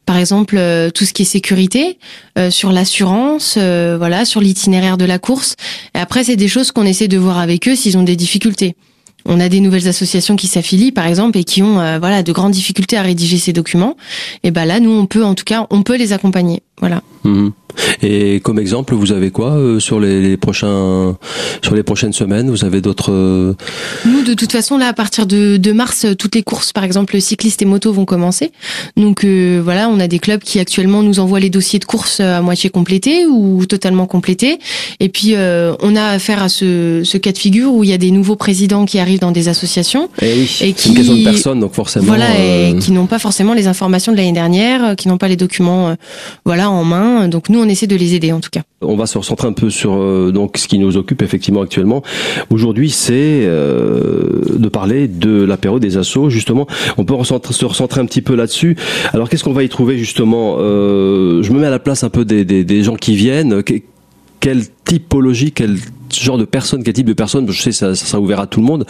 par 0.06 0.18
exemple, 0.18 0.60
tout 0.94 1.06
ce 1.06 1.14
qui 1.14 1.22
est 1.22 1.26
sécurité, 1.26 1.98
sur 2.50 2.72
l'assurance, 2.72 3.58
voilà, 3.58 4.26
sur 4.26 4.42
l'itinéraire 4.42 4.98
de 4.98 5.06
la 5.06 5.20
course. 5.20 5.56
Et 5.96 6.00
après, 6.00 6.24
c'est 6.24 6.36
des 6.36 6.48
choses 6.48 6.72
qu'on 6.72 6.84
essaie 6.84 7.08
de 7.08 7.14
de 7.14 7.18
voir 7.18 7.38
avec 7.40 7.68
eux 7.68 7.76
s'ils 7.76 7.98
ont 7.98 8.04
des 8.04 8.16
difficultés. 8.16 8.76
On 9.26 9.40
a 9.40 9.48
des 9.48 9.62
nouvelles 9.62 9.88
associations 9.88 10.36
qui 10.36 10.48
s'affilient, 10.48 10.92
par 10.92 11.08
exemple, 11.08 11.38
et 11.38 11.46
qui 11.46 11.64
ont 11.64 11.80
euh, 11.80 11.98
voilà 11.98 12.24
de 12.24 12.32
grandes 12.34 12.52
difficultés 12.52 12.98
à 12.98 13.02
rédiger 13.04 13.38
ces 13.38 13.54
documents. 13.54 13.96
Et 14.44 14.52
ben 14.52 14.66
là, 14.66 14.82
nous, 14.82 14.92
on 14.92 15.06
peut, 15.06 15.24
en 15.24 15.34
tout 15.34 15.46
cas, 15.46 15.66
on 15.70 15.82
peut 15.84 15.96
les 15.96 16.12
accompagner. 16.12 16.62
Voilà. 16.80 17.02
Mhm. 17.24 17.54
Et 18.02 18.40
comme 18.42 18.60
exemple, 18.60 18.94
vous 18.96 19.12
avez 19.12 19.32
quoi 19.32 19.52
euh, 19.52 19.80
sur 19.80 20.00
les, 20.00 20.38
prochains, 20.38 21.16
sur 21.62 21.76
les 21.76 21.84
prochaines 21.84 22.14
semaines? 22.14 22.50
Vous 22.50 22.66
avez 22.66 22.82
d'autres 22.82 23.12
euh, 23.12 23.54
Nous, 24.06 24.24
de 24.24 24.34
toute 24.34 24.52
façon, 24.52 24.78
là, 24.78 24.88
à 24.88 24.94
partir 24.94 25.26
de, 25.26 25.58
de, 25.58 25.72
mars, 25.72 26.06
toutes 26.18 26.36
les 26.36 26.44
courses, 26.44 26.74
par 26.74 26.84
exemple, 26.84 27.20
cyclistes 27.22 27.62
et 27.62 27.66
motos, 27.66 27.94
vont 27.94 28.06
commencer. 28.06 28.52
Donc 28.98 29.24
euh, 29.24 29.62
voilà, 29.64 29.90
on 29.90 30.00
a 30.00 30.08
des 30.08 30.20
clubs 30.20 30.42
qui 30.42 30.60
actuellement 30.60 31.04
nous 31.04 31.20
envoient 31.20 31.40
les 31.40 31.50
dossiers 31.50 31.80
de 31.80 31.86
course 31.86 32.20
à 32.20 32.42
moitié 32.42 32.70
complétés 32.70 33.26
ou 33.26 33.66
totalement 33.66 34.06
complétés. 34.06 34.60
Et 35.00 35.10
puis 35.10 35.36
on 35.36 35.96
a 35.96 36.06
affaire 36.06 36.42
à 36.44 36.50
ce, 36.50 37.02
ce, 37.04 37.18
cas 37.18 37.32
de 37.32 37.38
figure 37.38 37.74
où 37.74 37.84
il 37.84 37.90
y 37.90 37.94
a 37.94 37.98
des 37.98 38.12
nouveaux 38.12 38.36
présidents 38.36 38.86
qui 38.86 39.00
arrivent 39.00 39.20
dans 39.20 39.32
des 39.32 39.48
associations 39.48 40.10
eh 40.22 40.30
et, 40.30 40.34
oui, 40.34 40.58
et 40.62 40.74
qui 40.74 40.90
une 40.90 40.96
question 40.96 41.16
de 41.16 41.24
personnes, 41.24 41.60
donc 41.60 41.74
forcément. 41.74 42.06
Voilà, 42.06 42.28
et 42.38 42.76
qui 42.80 42.92
n'ont 42.92 43.08
pas 43.08 43.20
forcément 43.20 43.54
les 43.54 43.68
informations 43.68 44.12
de 44.12 44.18
l'année 44.18 44.32
dernière, 44.32 44.96
qui 44.96 45.08
n'ont 45.08 45.18
pas 45.18 45.28
les 45.28 45.36
documents, 45.36 45.96
voilà 46.46 46.70
en 46.70 46.84
main. 46.84 47.28
Donc 47.28 47.50
nous, 47.50 47.60
on 47.64 47.70
essaie 47.70 47.88
de 47.88 47.96
les 47.96 48.14
aider 48.14 48.32
en 48.32 48.40
tout 48.40 48.50
cas. 48.52 48.62
On 48.82 48.96
va 48.96 49.06
se 49.06 49.18
recentrer 49.18 49.48
un 49.48 49.54
peu 49.54 49.70
sur 49.70 49.94
euh, 49.94 50.32
donc 50.32 50.58
ce 50.58 50.68
qui 50.68 50.78
nous 50.78 50.98
occupe 50.98 51.22
effectivement 51.22 51.62
actuellement. 51.62 52.04
Aujourd'hui, 52.50 52.90
c'est 52.90 53.14
euh, 53.14 54.42
de 54.58 54.70
parler 54.70 55.08
de 55.08 55.44
l'apéro 55.44 55.80
des 55.80 55.98
assauts. 55.98 56.30
Justement, 56.30 56.68
on 56.98 57.06
peut 57.06 57.16
se 57.24 57.66
recentrer 57.66 58.02
un 58.02 58.06
petit 58.06 58.22
peu 58.22 58.36
là-dessus. 58.36 58.76
Alors, 59.14 59.30
qu'est-ce 59.30 59.44
qu'on 59.44 59.54
va 59.54 59.64
y 59.64 59.70
trouver 59.70 59.98
justement 59.98 60.58
euh, 60.60 61.42
Je 61.42 61.52
me 61.54 61.60
mets 61.60 61.68
à 61.68 61.72
la 61.72 61.80
place 61.80 62.04
un 62.04 62.10
peu 62.10 62.26
des, 62.26 62.84
gens 62.84 62.96
qui 62.96 63.16
viennent. 63.16 63.64
quelle 64.40 64.64
typologie, 64.86 65.52
quel 65.52 65.78
genre 66.12 66.38
de 66.38 66.46
personnes, 66.46 66.84
quel 66.84 66.94
type 66.94 67.08
de 67.08 67.14
personnes 67.14 67.50
Je 67.50 67.62
sais 67.62 67.72
ça, 67.72 67.96
ça 67.96 68.06
sera 68.06 68.22
ouvert 68.22 68.42
à 68.42 68.48
tout 68.48 68.60
le 68.60 68.66
monde, 68.66 68.86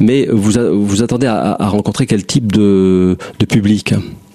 mais 0.00 0.26
vous 0.26 0.52
vous 0.84 1.02
attendez 1.02 1.26
à, 1.26 1.56
rencontrer 1.60 2.06
quel 2.06 2.24
type 2.24 2.52
de 2.52 3.16
public? 3.48 3.94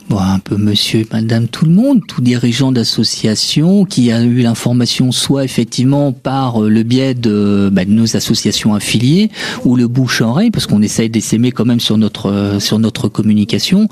Bon, 0.10 0.20
un 0.20 0.40
peu 0.40 0.58
monsieur 0.58 1.02
et 1.02 1.08
madame 1.12 1.48
tout 1.48 1.66
le 1.66 1.72
monde, 1.72 2.02
tout 2.08 2.22
dirigeant 2.22 2.72
d'association 2.72 3.86
qui 3.86 4.12
a 4.12 4.24
eu 4.24 4.42
l'information 4.42 5.12
soit 5.12 5.44
effectivement 5.44 6.12
par 6.12 6.64
euh, 6.64 6.70
le 6.70 6.84
biais 6.84 7.14
de, 7.14 7.70
bah, 7.72 7.86
de 7.86 7.92
nos 7.92 8.16
associations 8.16 8.74
affiliées 8.74 9.30
ou 9.66 9.76
le 9.76 9.88
bouche-oreille, 9.88 10.52
parce 10.52 10.66
qu'on 10.66 10.82
essaye 10.82 11.10
d'essaimer 11.10 11.52
quand 11.52 11.66
même 11.66 11.80
sur 11.80 11.98
notre 11.98 12.32
euh, 12.32 12.60
sur 12.60 12.80
notre 12.80 13.08
communication. 13.08 13.88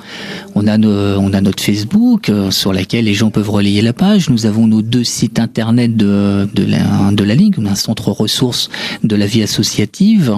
On 0.56 0.68
a 0.68 0.78
on 0.78 1.34
a 1.34 1.42
notre 1.42 1.64
Facebook 1.64 2.30
euh, 2.30 2.52
sur 2.52 2.74
laquelle 2.74 3.06
les 3.06 3.14
gens 3.14 3.30
peuvent 3.30 3.50
relayer 3.50 3.82
la 3.82 3.94
page. 3.94 4.30
Nous 4.30 4.46
avons 4.46 4.68
nos 4.68 4.82
deux 4.82 5.04
sites 5.04 5.40
internet 5.40 5.96
de 5.96 6.48
de 6.54 6.66
la 6.66 7.12
de 7.12 7.24
la 7.24 7.36
ligue, 7.36 7.56
un 7.66 7.76
centre 7.76 8.12
ressources 8.12 8.70
de 9.04 9.16
la 9.16 9.26
vie 9.26 9.44
associative, 9.44 10.36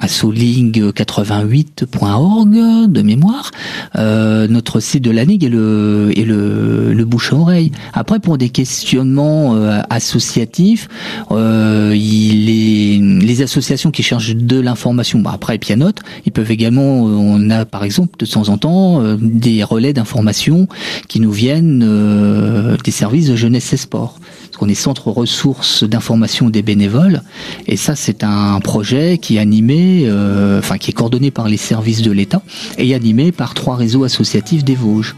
assoling88.org 0.00 2.90
de 2.90 3.02
mémoire. 3.02 3.50
Notre 3.94 4.80
site 4.80 5.02
de 5.02 5.07
la 5.10 5.24
Ligue 5.24 5.44
et 5.44 5.48
le, 5.48 6.10
et 6.14 6.24
le, 6.24 6.92
le 6.92 7.04
bouche 7.04 7.32
à 7.32 7.36
oreille. 7.36 7.72
Après, 7.92 8.20
pour 8.20 8.38
des 8.38 8.48
questionnements 8.48 9.54
euh, 9.54 9.80
associatifs, 9.90 10.88
euh, 11.30 11.94
il 11.94 12.48
est, 12.48 13.24
les 13.24 13.42
associations 13.42 13.90
qui 13.90 14.02
cherchent 14.02 14.34
de 14.34 14.60
l'information, 14.60 15.20
bah 15.20 15.32
après 15.34 15.58
Pianote, 15.58 16.00
ils 16.26 16.32
peuvent 16.32 16.50
également, 16.50 17.02
on 17.02 17.50
a 17.50 17.64
par 17.64 17.84
exemple 17.84 18.18
de 18.18 18.26
temps 18.26 18.48
en 18.48 18.58
temps 18.58 19.02
euh, 19.02 19.16
des 19.20 19.62
relais 19.62 19.92
d'information 19.92 20.68
qui 21.08 21.20
nous 21.20 21.32
viennent 21.32 21.82
euh, 21.84 22.76
des 22.84 22.90
services 22.90 23.28
de 23.28 23.36
jeunesse 23.36 23.72
et 23.72 23.76
sport. 23.76 24.18
Qu'on 24.58 24.68
est 24.68 24.74
centre 24.74 25.08
ressources 25.08 25.84
d'information 25.84 26.50
des 26.50 26.62
bénévoles, 26.62 27.22
et 27.68 27.76
ça 27.76 27.94
c'est 27.94 28.24
un 28.24 28.58
projet 28.58 29.18
qui 29.18 29.36
est 29.36 29.38
animé, 29.38 30.02
euh, 30.06 30.58
enfin 30.58 30.78
qui 30.78 30.90
est 30.90 30.94
coordonné 30.94 31.30
par 31.30 31.48
les 31.48 31.56
services 31.56 32.02
de 32.02 32.10
l'État 32.10 32.42
et 32.76 32.92
animé 32.94 33.30
par 33.30 33.54
trois 33.54 33.76
réseaux 33.76 34.02
associatifs 34.02 34.64
des 34.64 34.74
Vosges 34.74 35.14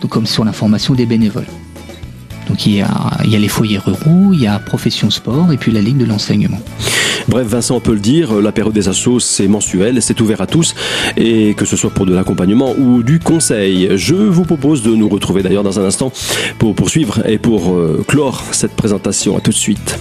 donc 0.00 0.10
comme 0.10 0.26
sur 0.26 0.44
l'information 0.44 0.94
des 0.94 1.06
bénévoles. 1.06 1.46
Donc 2.48 2.66
il 2.66 2.76
y, 2.76 2.80
a, 2.80 2.88
il 3.24 3.30
y 3.30 3.36
a 3.36 3.38
les 3.38 3.48
foyers 3.48 3.78
ruraux, 3.78 4.32
il 4.32 4.40
y 4.40 4.46
a 4.46 4.58
Profession 4.58 5.10
Sport 5.10 5.52
et 5.52 5.56
puis 5.56 5.72
la 5.72 5.80
Ligue 5.80 5.96
de 5.96 6.04
l'enseignement. 6.04 6.60
Bref, 7.28 7.46
Vincent, 7.48 7.76
on 7.76 7.80
peut 7.80 7.92
le 7.92 8.00
dire, 8.00 8.40
la 8.40 8.52
période 8.52 8.72
des 8.72 8.88
assos, 8.88 9.18
c'est 9.20 9.48
mensuel, 9.48 10.00
c'est 10.00 10.20
ouvert 10.20 10.40
à 10.40 10.46
tous, 10.46 10.74
et 11.16 11.54
que 11.54 11.64
ce 11.64 11.76
soit 11.76 11.90
pour 11.90 12.06
de 12.06 12.14
l'accompagnement 12.14 12.74
ou 12.78 13.02
du 13.02 13.18
conseil. 13.18 13.88
Je 13.96 14.14
vous 14.14 14.44
propose 14.44 14.82
de 14.82 14.94
nous 14.94 15.08
retrouver 15.08 15.42
d'ailleurs 15.42 15.64
dans 15.64 15.80
un 15.80 15.84
instant 15.84 16.12
pour 16.58 16.74
poursuivre 16.74 17.26
et 17.26 17.38
pour 17.38 17.74
euh, 17.74 18.04
clore 18.06 18.44
cette 18.52 18.76
présentation. 18.76 19.36
À 19.36 19.40
tout 19.40 19.50
de 19.50 19.56
suite. 19.56 19.98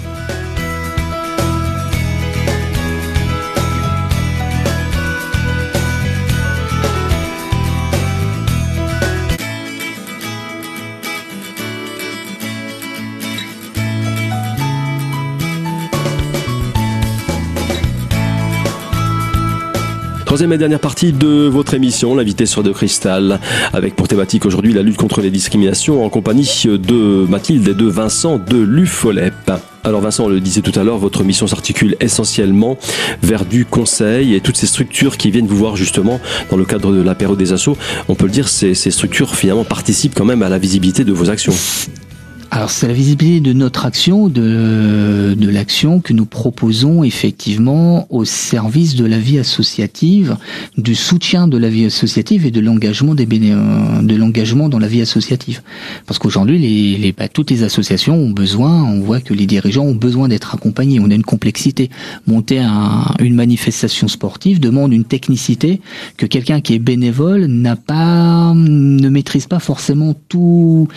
Troisième 20.35 20.51
et 20.51 20.57
dernière 20.57 20.81
partie 20.81 21.13
de 21.13 21.47
votre 21.47 21.75
émission, 21.75 22.13
l'invité 22.13 22.45
sur 22.45 22.61
de 22.61 22.73
cristal, 22.73 23.39
avec 23.71 23.95
pour 23.95 24.09
thématique 24.09 24.45
aujourd'hui 24.45 24.73
la 24.73 24.81
lutte 24.81 24.97
contre 24.97 25.21
les 25.21 25.31
discriminations 25.31 26.03
en 26.03 26.09
compagnie 26.09 26.65
de 26.65 27.25
Mathilde 27.25 27.65
et 27.69 27.73
de 27.73 27.85
Vincent 27.85 28.37
de 28.37 28.57
l'UFOLEP. 28.57 29.53
Alors 29.85 30.01
Vincent, 30.01 30.25
on 30.25 30.27
le 30.27 30.41
disait 30.41 30.59
tout 30.59 30.77
à 30.77 30.83
l'heure, 30.83 30.97
votre 30.97 31.23
mission 31.23 31.47
s'articule 31.47 31.95
essentiellement 32.01 32.77
vers 33.23 33.45
du 33.45 33.63
conseil 33.63 34.35
et 34.35 34.41
toutes 34.41 34.57
ces 34.57 34.67
structures 34.67 35.15
qui 35.15 35.31
viennent 35.31 35.47
vous 35.47 35.55
voir 35.55 35.77
justement 35.77 36.19
dans 36.51 36.57
le 36.57 36.65
cadre 36.65 36.91
de 36.91 37.01
la 37.01 37.15
période 37.15 37.37
des 37.37 37.53
assauts. 37.53 37.77
On 38.09 38.15
peut 38.15 38.25
le 38.25 38.31
dire, 38.31 38.49
ces, 38.49 38.73
ces 38.73 38.91
structures 38.91 39.35
finalement 39.37 39.63
participent 39.63 40.15
quand 40.15 40.25
même 40.25 40.43
à 40.43 40.49
la 40.49 40.57
visibilité 40.57 41.05
de 41.05 41.13
vos 41.13 41.29
actions. 41.29 41.53
Alors 42.55 42.69
c'est 42.69 42.87
la 42.87 42.93
visibilité 42.93 43.41
de 43.41 43.51
notre 43.51 43.85
action, 43.85 44.29
de, 44.29 45.35
de 45.37 45.49
l'action 45.49 45.99
que 45.99 46.13
nous 46.13 46.25
proposons 46.25 47.03
effectivement 47.03 48.07
au 48.09 48.23
service 48.23 48.95
de 48.95 49.03
la 49.03 49.19
vie 49.19 49.39
associative, 49.39 50.37
du 50.77 50.95
soutien 50.95 51.49
de 51.49 51.57
la 51.57 51.67
vie 51.67 51.83
associative 51.83 52.45
et 52.45 52.51
de 52.51 52.61
l'engagement 52.61 53.13
des 53.13 53.25
béné- 53.25 53.53
de 54.01 54.15
l'engagement 54.15 54.69
dans 54.69 54.79
la 54.79 54.87
vie 54.87 55.01
associative. 55.01 55.63
Parce 56.05 56.17
qu'aujourd'hui, 56.17 56.57
les, 56.57 56.97
les, 56.97 57.11
bah, 57.11 57.27
toutes 57.27 57.51
les 57.51 57.63
associations 57.63 58.15
ont 58.15 58.29
besoin, 58.29 58.85
on 58.85 59.01
voit 59.01 59.19
que 59.19 59.33
les 59.33 59.47
dirigeants 59.47 59.83
ont 59.83 59.93
besoin 59.93 60.29
d'être 60.29 60.55
accompagnés. 60.55 61.01
On 61.01 61.11
a 61.11 61.13
une 61.13 61.23
complexité. 61.23 61.89
Monter 62.25 62.59
un, 62.59 63.03
une 63.19 63.35
manifestation 63.35 64.07
sportive 64.07 64.61
demande 64.61 64.93
une 64.93 65.03
technicité 65.03 65.81
que 66.15 66.25
quelqu'un 66.25 66.61
qui 66.61 66.75
est 66.75 66.79
bénévole 66.79 67.47
n'a 67.47 67.75
pas, 67.75 68.53
ne 68.55 69.09
maîtrise 69.09 69.45
pas 69.45 69.59
forcément 69.59 70.15
tout, 70.29 70.87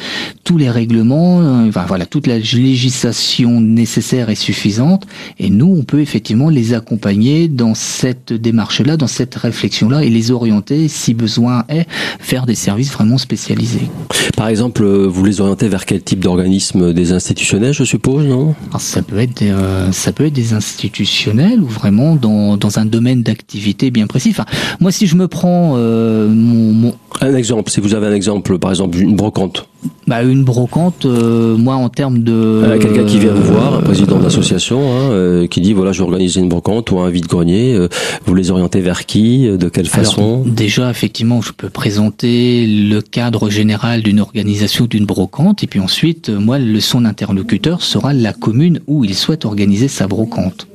tous 0.45 0.57
les 0.57 0.71
règlements 0.71 1.48
enfin, 1.69 1.85
voilà, 1.87 2.07
toute 2.07 2.27
la 2.27 2.39
législation 2.39 3.61
nécessaire 3.61 4.31
et 4.31 4.35
suffisante. 4.35 5.07
Et 5.39 5.51
nous, 5.51 5.77
on 5.79 5.85
peut 5.85 6.01
effectivement 6.01 6.49
les 6.49 6.75
accompagner 6.75 7.49
dans 7.49 7.75
cette 7.75 8.33
démarche-là, 8.33 8.97
dans 8.97 9.07
cette 9.07 9.35
réflexion-là, 9.35 10.05
et 10.05 10.11
les 10.11 10.31
orienter, 10.31 10.89
si 10.89 11.15
besoin 11.15 11.65
est, 11.69 11.87
vers 12.29 12.47
des 12.47 12.55
services 12.55 12.93
vraiment 12.93 13.19
spécialisés. 13.19 13.89
Par 14.37 14.49
exemple, 14.49 14.85
vous 14.85 15.25
les 15.25 15.41
orientez 15.41 15.69
vers 15.69 15.87
quel 15.87 16.03
type 16.03 16.21
d'organisme 16.21 16.93
Des 16.93 17.13
institutionnels, 17.13 17.75
je 17.75 17.85
suppose, 17.85 18.27
non? 18.27 18.55
Alors, 18.69 18.81
ça 18.81 19.03
peut 19.03 19.19
être, 19.19 19.41
des, 19.41 19.51
euh, 19.51 19.93
ça 19.93 20.13
peut 20.13 20.27
être 20.27 20.33
des 20.33 20.53
institutionnels 20.53 21.61
ou 21.61 21.67
vraiment 21.67 22.17
dans, 22.17 22.57
dans 22.57 22.79
un 22.79 22.85
domaine 22.85 23.23
d'activité 23.23 23.91
bien 23.91 24.07
précis. 24.07 24.31
Enfin, 24.31 24.47
moi, 24.81 24.93
si 24.93 25.07
je 25.07 25.17
me 25.17 25.29
prends 25.29 25.75
euh, 25.77 26.29
mon, 26.29 26.73
mon... 26.73 26.95
Un 27.21 27.35
exemple, 27.35 27.71
si 27.71 27.81
vous 27.81 27.95
avez 27.95 28.07
un 28.07 28.15
exemple, 28.15 28.59
par 28.59 28.71
exemple, 28.71 28.99
une 28.99 29.17
brocante. 29.17 29.69
Bah, 30.09 30.23
une 30.23 30.43
brocante, 30.43 31.05
euh, 31.05 31.55
moi 31.59 31.75
en 31.75 31.91
termes 31.91 32.23
de 32.23 32.33
euh, 32.33 32.79
quelqu'un 32.79 33.05
qui 33.05 33.19
vient 33.19 33.35
vous 33.35 33.53
voir, 33.53 33.75
un 33.75 33.83
président 33.83 34.19
d'association, 34.19 34.81
hein, 34.91 35.11
euh, 35.11 35.47
qui 35.47 35.61
dit 35.61 35.75
voilà 35.75 35.93
je 35.93 35.99
vais 35.99 36.05
organiser 36.05 36.41
une 36.41 36.49
brocante 36.49 36.91
ou 36.91 37.01
un 37.01 37.11
vide 37.11 37.27
grenier. 37.27 37.75
euh, 37.75 37.89
vous 38.25 38.35
les 38.35 38.51
orientez 38.51 38.81
vers 38.81 39.05
qui, 39.05 39.47
euh, 39.47 39.59
de 39.59 39.69
quelle 39.69 39.87
façon? 39.87 40.41
Alors, 40.43 40.45
déjà 40.47 40.89
effectivement, 40.91 41.43
je 41.43 41.53
peux 41.53 41.69
présenter 41.69 42.67
le 42.67 43.03
cadre 43.03 43.51
général 43.51 44.03
d'une 44.03 44.21
organisation 44.21 44.87
d'une 44.87 45.05
brocante, 45.05 45.63
et 45.63 45.67
puis 45.67 45.79
ensuite, 45.79 46.31
euh, 46.31 46.39
moi, 46.39 46.59
le 46.59 46.81
son 46.81 47.05
interlocuteur 47.05 47.83
sera 47.83 48.15
la 48.15 48.33
commune 48.33 48.81
où 48.87 49.05
il 49.05 49.15
souhaite 49.15 49.45
organiser 49.45 49.89
sa 49.89 50.07
brocante 50.07 50.69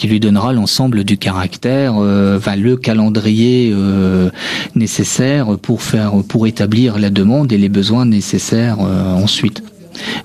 qui 0.00 0.08
lui 0.08 0.18
donnera 0.18 0.54
l'ensemble 0.54 1.04
du 1.04 1.18
caractère, 1.18 1.96
euh, 1.98 2.38
enfin 2.38 2.56
le 2.56 2.74
calendrier 2.78 3.70
euh, 3.70 4.30
nécessaire 4.74 5.58
pour 5.58 5.82
faire, 5.82 6.12
pour 6.26 6.46
établir 6.46 6.98
la 6.98 7.10
demande 7.10 7.52
et 7.52 7.58
les 7.58 7.68
besoins 7.68 8.06
nécessaires 8.06 8.78
euh, 8.80 9.12
ensuite. 9.12 9.62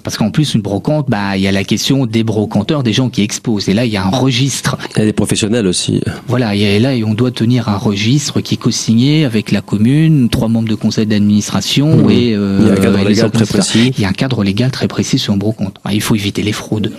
Parce 0.03 0.17
qu'en 0.17 0.31
plus, 0.31 0.53
une 0.53 0.61
brocante, 0.61 1.09
bah, 1.09 1.37
il 1.37 1.43
y 1.43 1.47
a 1.47 1.51
la 1.51 1.63
question 1.63 2.05
des 2.05 2.23
brocanteurs, 2.23 2.83
des 2.83 2.93
gens 2.93 3.09
qui 3.09 3.21
exposent. 3.21 3.69
Et 3.69 3.73
là, 3.73 3.85
il 3.85 3.91
y 3.91 3.97
a 3.97 4.05
un 4.05 4.09
registre. 4.09 4.77
Il 4.95 4.99
y 4.99 5.01
a 5.01 5.05
des 5.05 5.13
professionnels 5.13 5.67
aussi. 5.67 6.01
Voilà, 6.27 6.55
et 6.55 6.79
là, 6.79 6.91
on 7.05 7.13
doit 7.13 7.31
tenir 7.31 7.69
un 7.69 7.77
registre 7.77 8.41
qui 8.41 8.55
est 8.55 8.57
co-signé 8.57 9.25
avec 9.25 9.51
la 9.51 9.61
commune, 9.61 10.29
trois 10.29 10.47
membres 10.47 10.69
de 10.69 10.75
conseil 10.75 11.05
d'administration 11.05 11.95
Mmh. 11.95 12.09
et 12.11 12.33
euh, 12.33 12.59
Il 12.61 12.67
y 12.67 12.69
a 12.69 12.73
un 12.73 12.75
cadre 12.75 13.07
légal 13.07 13.31
très 13.31 13.45
précis. 13.45 13.93
Il 13.97 14.01
y 14.01 14.05
a 14.05 14.09
un 14.09 14.13
cadre 14.13 14.43
légal 14.43 14.71
très 14.71 14.87
précis 14.87 15.19
sur 15.19 15.33
un 15.33 15.37
brocante. 15.37 15.77
Ah, 15.83 15.93
Il 15.93 16.01
faut 16.01 16.15
éviter 16.15 16.41
les 16.43 16.51
fraudes. 16.51 16.91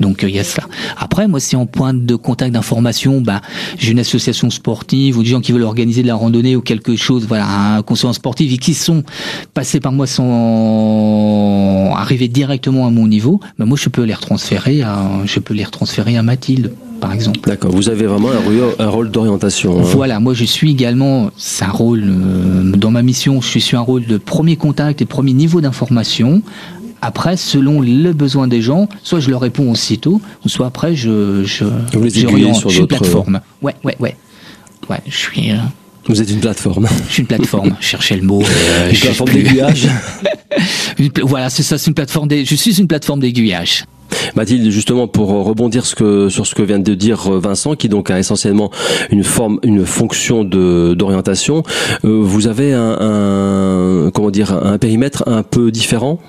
Donc, 0.00 0.24
euh, 0.24 0.28
il 0.28 0.34
y 0.34 0.38
a 0.38 0.44
cela. 0.44 0.66
Après, 0.96 1.28
moi, 1.28 1.40
si 1.40 1.56
en 1.56 1.66
point 1.66 1.94
de 1.94 2.16
contact 2.16 2.52
d'information, 2.52 3.20
bah, 3.20 3.40
j'ai 3.78 3.92
une 3.92 3.98
association 3.98 4.50
sportive 4.50 5.18
ou 5.18 5.22
des 5.22 5.28
gens 5.28 5.40
qui 5.40 5.52
veulent 5.52 5.62
organiser 5.62 6.02
de 6.02 6.06
la 6.06 6.14
randonnée 6.14 6.56
ou 6.56 6.60
quelque 6.60 6.96
chose, 6.96 7.26
voilà, 7.26 7.46
un 7.76 7.82
conseiller 7.82 8.12
sportif 8.14 8.52
et 8.52 8.58
qui 8.58 8.74
sont 8.74 9.02
passés 9.52 9.80
par 9.80 9.92
moi 9.92 10.06
sans 10.06 11.94
arriver 12.04 12.28
directement 12.28 12.86
à 12.86 12.90
mon 12.90 13.06
niveau, 13.08 13.40
bah, 13.58 13.64
moi, 13.64 13.76
je 13.80 13.88
peux 13.88 14.02
les 14.04 14.14
retransférer 14.14 14.82
à, 14.82 15.02
je 15.24 15.40
peux 15.40 15.54
les 15.54 15.64
retransférer 15.64 16.16
à 16.16 16.22
Mathilde, 16.22 16.72
par 17.00 17.12
exemple. 17.12 17.40
D'accord. 17.48 17.72
Vous 17.72 17.88
avez 17.88 18.06
vraiment 18.06 18.28
un, 18.30 18.88
rôle- 18.88 19.10
d'orientation. 19.10 19.78
hein. 19.80 19.82
Voilà, 19.82 20.20
moi 20.20 20.32
je 20.34 20.44
suis 20.44 20.70
également, 20.70 21.30
c'est 21.36 21.64
un 21.64 21.70
rôle, 21.70 22.04
euh, 22.06 22.72
dans 22.76 22.90
ma 22.90 23.02
mission, 23.02 23.40
je 23.40 23.58
suis 23.58 23.76
un 23.76 23.80
rôle 23.80 24.06
de 24.06 24.16
premier 24.16 24.56
contact 24.56 25.02
et 25.02 25.04
premier 25.04 25.32
niveau 25.32 25.60
d'information. 25.60 26.40
Après, 27.02 27.36
selon 27.36 27.80
le 27.82 28.12
besoin 28.12 28.48
des 28.48 28.62
gens, 28.62 28.88
soit 29.02 29.20
je 29.20 29.28
leur 29.30 29.40
réponds 29.42 29.70
aussitôt, 29.70 30.22
ou 30.44 30.48
soit 30.48 30.66
après 30.66 30.94
je... 30.94 31.44
je 31.44 31.64
Vous 31.92 32.02
les 32.04 32.18
aiguillez 32.20 32.54
sur 32.54 32.70
Je 32.70 32.74
suis 32.74 32.80
une 32.82 32.86
plateforme. 32.86 33.40
Ouais, 33.60 33.74
ouais, 33.84 33.96
ouais. 34.00 34.16
Ouais, 34.88 35.00
je 35.06 35.16
suis, 35.16 35.50
euh, 35.50 35.56
Vous 36.08 36.22
êtes 36.22 36.30
une 36.30 36.40
plateforme. 36.40 36.86
je 37.08 37.12
suis 37.12 37.20
une 37.22 37.26
plateforme. 37.28 37.76
Je 37.80 37.86
cherchais 37.86 38.16
le 38.16 38.22
mot. 38.22 38.42
euh, 38.42 38.88
Une 38.88 38.94
je 38.94 39.00
sais 39.00 39.06
plateforme 39.08 39.30
d'aiguillage. 39.32 39.86
Une 40.98 41.10
Voilà, 41.22 41.50
c'est 41.50 41.62
ça, 41.62 41.78
c'est 41.78 41.88
une 41.88 41.94
plateforme. 41.94 42.28
Des, 42.28 42.44
je 42.44 42.54
suis 42.54 42.78
une 42.78 42.88
plateforme 42.88 43.20
d'aiguillage. 43.20 43.84
Mathilde, 44.34 44.70
justement 44.70 45.06
pour 45.06 45.32
euh, 45.32 45.42
rebondir 45.42 45.86
sur 45.86 46.46
ce 46.46 46.54
que 46.54 46.62
vient 46.62 46.78
de 46.78 46.94
dire 46.94 47.32
euh, 47.32 47.38
Vincent, 47.38 47.74
qui 47.74 47.88
donc 47.88 48.10
a 48.10 48.18
essentiellement 48.18 48.70
une 49.10 49.24
forme, 49.24 49.58
une 49.62 49.84
fonction 49.84 50.44
de 50.44 50.94
d'orientation, 50.94 51.62
euh, 52.04 52.20
vous 52.22 52.46
avez 52.46 52.72
un, 52.72 54.10
comment 54.12 54.30
dire 54.30 54.52
un 54.52 54.78
périmètre 54.78 55.24
un 55.26 55.42
peu 55.42 55.70
différent? 55.70 56.20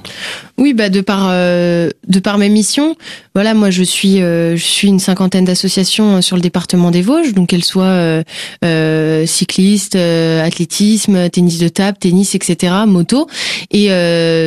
Oui, 0.57 0.73
bah 0.73 0.89
de 0.89 1.01
par 1.01 1.29
de 1.29 2.19
par 2.23 2.37
mes 2.37 2.49
missions, 2.49 2.95
voilà, 3.33 3.53
moi 3.53 3.69
je 3.71 3.83
suis 3.83 4.19
je 4.19 4.55
suis 4.57 4.87
une 4.87 4.99
cinquantaine 4.99 5.45
d'associations 5.45 6.21
sur 6.21 6.37
le 6.37 6.41
département 6.41 6.91
des 6.91 7.01
Vosges, 7.01 7.33
donc 7.33 7.49
qu'elles 7.49 7.63
soient 7.63 8.23
cyclistes, 9.25 9.95
athlétisme, 9.95 11.29
tennis 11.29 11.59
de 11.59 11.67
table, 11.67 11.97
tennis, 11.99 12.35
etc., 12.35 12.73
moto. 12.87 13.27
Et 13.71 13.89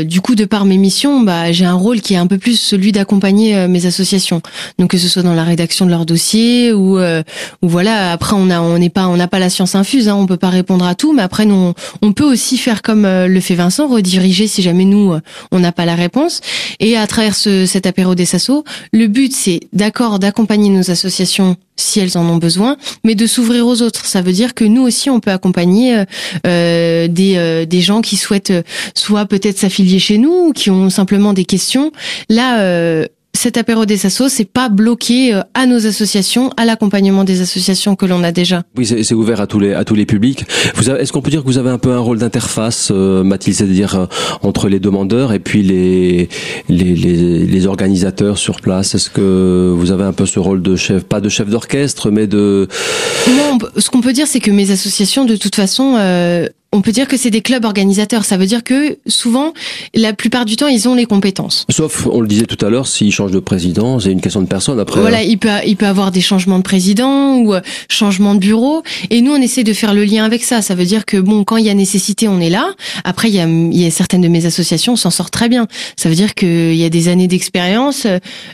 du 0.04 0.20
coup, 0.20 0.34
de 0.34 0.44
par 0.46 0.64
mes 0.64 0.78
missions, 0.78 1.20
bah 1.20 1.52
j'ai 1.52 1.66
un 1.66 1.74
rôle 1.74 2.00
qui 2.00 2.14
est 2.14 2.18
un 2.18 2.26
peu 2.26 2.38
plus 2.38 2.58
celui 2.58 2.92
d'accompagner 2.92 3.37
euh, 3.38 3.68
mes 3.68 3.86
associations. 3.86 4.42
Donc 4.78 4.90
que 4.90 4.98
ce 4.98 5.08
soit 5.08 5.22
dans 5.22 5.34
la 5.34 5.44
rédaction 5.44 5.86
de 5.86 5.90
leur 5.90 6.06
dossier 6.06 6.72
ou 6.72 6.98
euh, 6.98 7.22
ou 7.62 7.68
voilà. 7.68 8.12
Après, 8.12 8.34
on 8.36 8.50
a 8.50 8.60
on 8.60 8.78
n'est 8.78 8.90
pas 8.90 9.06
on 9.08 9.16
n'a 9.16 9.28
pas 9.28 9.38
la 9.38 9.50
science 9.50 9.74
infuse, 9.74 10.08
hein, 10.08 10.16
on 10.16 10.26
peut 10.26 10.36
pas 10.36 10.50
répondre 10.50 10.84
à 10.84 10.94
tout, 10.94 11.12
mais 11.12 11.22
après 11.22 11.46
nous 11.46 11.72
on, 12.02 12.12
peut 12.12 12.24
aussi 12.24 12.58
faire 12.58 12.82
comme 12.82 13.04
euh, 13.04 13.28
le 13.28 13.40
fait 13.40 13.54
Vincent, 13.54 13.88
rediriger 13.88 14.46
si 14.46 14.62
jamais 14.62 14.84
nous 14.84 15.14
on 15.52 15.58
n'a 15.58 15.72
pas 15.72 15.84
la 15.84 15.94
réponse. 15.94 16.40
Et 16.80 16.96
à 16.96 17.06
travers 17.06 17.34
ce, 17.34 17.66
cet 17.66 17.86
apéro 17.86 18.14
des 18.14 18.24
SASO, 18.24 18.64
le 18.92 19.06
but 19.06 19.32
c'est 19.32 19.60
d'accord 19.72 20.18
d'accompagner 20.18 20.70
nos 20.70 20.90
associations 20.90 21.56
si 21.76 22.00
elles 22.00 22.18
en 22.18 22.28
ont 22.28 22.38
besoin, 22.38 22.76
mais 23.04 23.14
de 23.14 23.26
s'ouvrir 23.26 23.64
aux 23.66 23.82
autres. 23.82 24.04
Ça 24.04 24.20
veut 24.20 24.32
dire 24.32 24.54
que 24.54 24.64
nous 24.64 24.82
aussi 24.82 25.10
on 25.10 25.20
peut 25.20 25.30
accompagner 25.30 26.04
des 26.44 27.66
des 27.68 27.80
gens 27.80 28.00
qui 28.00 28.16
souhaitent 28.16 28.52
soit 28.94 29.26
peut-être 29.26 29.58
s'affilier 29.58 30.00
chez 30.00 30.18
nous 30.18 30.48
ou 30.48 30.52
qui 30.52 30.70
ont 30.70 30.90
simplement 30.90 31.32
des 31.32 31.44
questions. 31.44 31.92
Là. 32.28 33.06
Cet 33.38 33.56
apéro 33.56 33.86
des 33.86 34.04
assos, 34.04 34.28
c'est 34.28 34.44
pas 34.44 34.68
bloqué 34.68 35.32
euh, 35.34 35.42
à 35.54 35.66
nos 35.66 35.86
associations, 35.86 36.50
à 36.56 36.64
l'accompagnement 36.64 37.22
des 37.24 37.40
associations 37.40 37.94
que 37.96 38.04
l'on 38.04 38.24
a 38.24 38.32
déjà. 38.32 38.62
Oui, 38.76 38.84
c'est 38.86 39.14
ouvert 39.14 39.40
à 39.40 39.46
tous 39.46 39.60
les 39.60 39.72
à 39.74 39.84
tous 39.84 39.94
les 39.94 40.06
publics. 40.06 40.44
Vous 40.74 40.88
avez- 40.90 41.00
est-ce 41.02 41.12
qu'on 41.12 41.22
peut 41.22 41.30
dire 41.30 41.42
que 41.42 41.46
vous 41.46 41.58
avez 41.58 41.70
un 41.70 41.78
peu 41.78 41.92
un 41.92 41.98
rôle 42.00 42.18
d'interface, 42.18 42.90
euh, 42.90 43.22
Mathilde, 43.22 43.56
c'est-à-dire 43.56 43.94
euh, 43.94 44.06
entre 44.42 44.68
les 44.68 44.80
demandeurs 44.80 45.32
et 45.32 45.38
puis 45.38 45.62
les, 45.62 46.28
les 46.68 46.94
les 46.94 47.46
les 47.46 47.66
organisateurs 47.66 48.38
sur 48.38 48.60
place? 48.60 48.94
Est-ce 48.96 49.08
que 49.10 49.72
vous 49.76 49.90
avez 49.92 50.04
un 50.04 50.12
peu 50.12 50.26
ce 50.26 50.38
rôle 50.40 50.60
de 50.62 50.74
chef, 50.76 51.04
pas 51.04 51.20
de 51.20 51.28
chef 51.28 51.48
d'orchestre, 51.48 52.10
mais 52.10 52.26
de 52.26 52.66
Moi, 53.28 53.44
on 53.52 53.58
peut- 53.58 53.70
ce 53.78 53.88
qu'on 53.90 54.00
peut 54.00 54.12
dire, 54.12 54.26
c'est 54.26 54.40
que 54.40 54.50
mes 54.50 54.70
associations, 54.72 55.24
de 55.24 55.36
toute 55.36 55.54
façon, 55.54 55.94
euh, 55.98 56.48
on 56.72 56.82
peut 56.82 56.92
dire 56.92 57.08
que 57.08 57.16
c'est 57.16 57.30
des 57.30 57.40
clubs 57.40 57.64
organisateurs. 57.64 58.24
Ça 58.24 58.36
veut 58.36 58.46
dire 58.46 58.62
que 58.62 58.98
souvent, 59.06 59.54
la 59.94 60.12
plupart 60.12 60.44
du 60.44 60.56
temps, 60.56 60.68
ils 60.68 60.86
ont 60.86 60.94
les 60.94 61.06
compétences. 61.06 61.64
Sauf, 61.70 62.06
on 62.06 62.20
le 62.20 62.28
disait 62.28 62.44
tout 62.44 62.62
à 62.64 62.68
l'heure, 62.68 62.86
s'ils 62.86 63.10
changent 63.10 63.32
de 63.32 63.38
président, 63.38 63.98
c'est 63.98 64.12
une 64.12 64.20
question 64.20 64.42
de 64.42 64.46
personne 64.46 64.78
après. 64.78 65.00
Voilà, 65.00 65.22
il 65.22 65.38
peut, 65.38 65.48
il 65.66 65.76
peut 65.76 65.86
avoir 65.86 66.10
des 66.10 66.20
changements 66.20 66.58
de 66.58 66.62
président 66.62 67.38
ou 67.38 67.54
euh, 67.54 67.60
changement 67.88 68.34
de 68.34 68.40
bureau. 68.40 68.82
Et 69.08 69.22
nous, 69.22 69.32
on 69.32 69.40
essaie 69.40 69.64
de 69.64 69.72
faire 69.72 69.94
le 69.94 70.04
lien 70.04 70.24
avec 70.24 70.44
ça. 70.44 70.60
Ça 70.60 70.74
veut 70.74 70.84
dire 70.84 71.06
que 71.06 71.16
bon, 71.16 71.42
quand 71.44 71.56
il 71.56 71.64
y 71.64 71.70
a 71.70 71.74
nécessité, 71.74 72.28
on 72.28 72.38
est 72.38 72.50
là. 72.50 72.74
Après, 73.04 73.28
il 73.28 73.34
y 73.34 73.40
a, 73.40 73.46
il 73.46 73.80
y 73.80 73.86
a 73.86 73.90
certaines 73.90 74.20
de 74.20 74.28
mes 74.28 74.44
associations 74.44 74.94
s'en 74.96 75.10
sortent 75.10 75.32
très 75.32 75.48
bien. 75.48 75.68
Ça 75.96 76.10
veut 76.10 76.14
dire 76.14 76.34
qu'il 76.34 76.74
y 76.74 76.84
a 76.84 76.90
des 76.90 77.08
années 77.08 77.28
d'expérience. 77.28 78.06